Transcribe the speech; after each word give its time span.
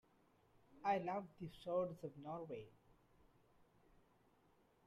I 0.83 0.97
love 0.97 1.27
the 1.39 1.47
fjords 1.61 2.03
of 2.03 2.17
Norway. 2.17 2.65